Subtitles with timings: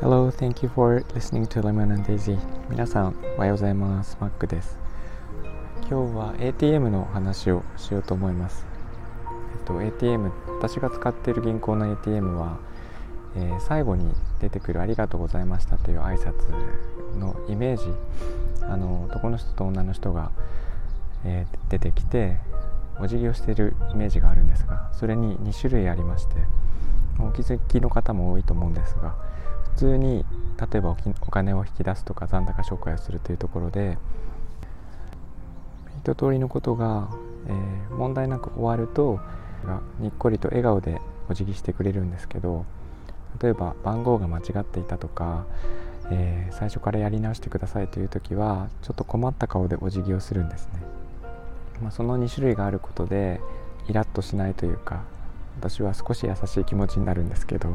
[0.00, 2.36] Hello, thank you for listening to Lemon and Daisy.
[2.68, 4.18] 皆さんおはようございます。
[4.20, 4.76] マックです。
[5.88, 8.66] 今日は ATM の話をしようと思います。
[9.52, 12.58] えっと ATM 私が使っている銀行の ATM は、
[13.36, 16.34] えー、最後に出てくるありがとうございましたという挨拶
[17.16, 17.84] のイメージ。
[18.62, 20.32] あの男の人と女の人が、
[21.24, 22.40] えー、出てきて
[23.00, 26.34] お辞儀をしているイメージがあるんですがそれに2種類ありまして
[27.18, 29.16] お気づきの方も多いと思うんですが
[29.74, 30.24] 普通に
[30.72, 33.96] 例えばお金を引き出すとか残高紹介をするというところで
[36.02, 37.08] 一通りのことが、
[37.46, 39.20] えー、問題なく終わると
[40.00, 42.64] にっこりと笑顔でお辞儀してくれるんですけど
[43.42, 45.46] 例えば番号が間違っていたとか、
[46.10, 50.80] えー、最初からやり直してくださいという時はちょっと困った顔でお辞儀をするんですね、
[51.82, 53.40] まあ、その2種類があることで
[53.88, 55.04] イラッとしないというか
[55.58, 57.70] 私は少し優しい気持ちになるんですけど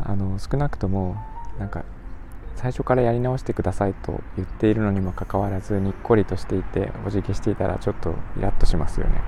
[0.00, 1.16] あの少なくとも
[1.58, 1.84] なんか
[2.56, 9.20] 最初からやり直してくださいと言っているのにもかかわらずにっこりとしていてお辞儀していたらちょっとイラッとしますよね。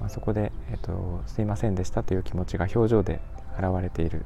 [0.00, 3.20] まあ、そこで、えっと「すいませんでした」という気持ちが表情で
[3.58, 4.24] 現れている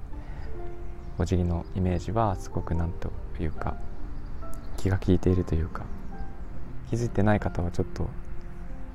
[1.19, 3.77] お辞儀のイメージはすごく何というか
[4.77, 5.85] 気が利いているというか
[6.91, 8.09] 気づいてない方はちょっと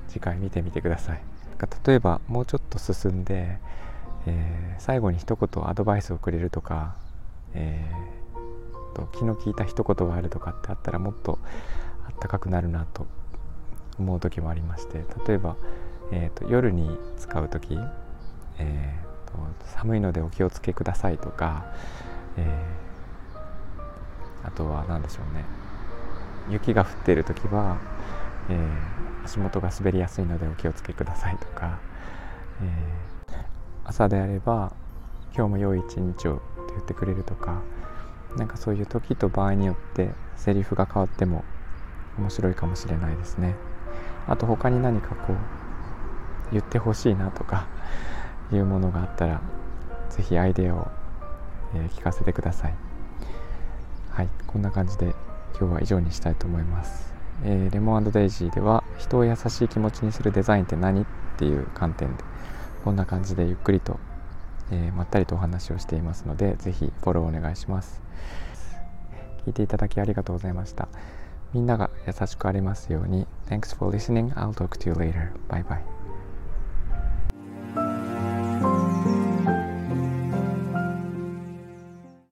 [0.08, 1.22] 次回見てみてください。
[1.86, 3.58] 例えばもうちょっと進んで
[4.26, 6.96] えー、最後に一言アドバイスをくれるとか、
[7.54, 11.38] えー、と気の利いた一言があるとかってあったらもっと
[12.06, 13.06] あったかくなるなと
[13.98, 15.56] 思う時もありまして例えば、
[16.12, 17.78] えーと、夜に使う時、
[18.58, 19.38] えーと
[19.78, 21.64] 「寒いのでお気をつけください」とか、
[22.36, 25.44] えー、あとは何でしょうね
[26.48, 27.78] 雪が降っている時は、
[28.48, 31.78] えー、足元が滑りやすいのでお気をつけくださいとか、
[32.62, 33.06] えー
[33.88, 34.72] 朝であれば
[35.32, 37.62] 今日も良い一日をって言ってくれるとか
[38.36, 41.44] なんかそういう時と場合によってセリフが変わっても
[42.18, 43.54] 面白いかもしれないですね。
[44.26, 45.36] あと他に何かこう
[46.50, 47.68] 言ってほしいなとか
[48.52, 49.40] いうものがあったら
[50.10, 50.88] 是非アイデアを、
[51.74, 52.74] えー、聞かせてください。
[54.10, 55.14] はいこんな感じで
[55.58, 61.04] 今日は以上にしたいと思います、えー、レモンデイジーでは人を優しい気持ちにするデザインって何っ
[61.38, 62.24] ていう観点で
[62.84, 63.98] こんな感じでゆっくりと、
[64.70, 68.02] えー、まったりとお話をしていますので是非フォローお願いします
[69.46, 70.88] 聞いていただきありがとうございました
[71.52, 74.32] みんなが優しくありますように Thanks for listening.
[74.34, 75.32] I'll talk to you later.
[75.48, 75.95] Bye bye.